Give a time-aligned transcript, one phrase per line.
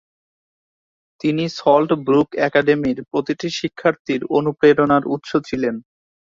[1.21, 5.75] তিনি Salt Brook একাডেমির প্রতিটি শিক্ষার্থীর অনুপ্রেরণার উৎস ছিলেন।